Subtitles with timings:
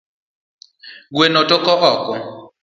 [1.17, 2.13] Gueno toko oko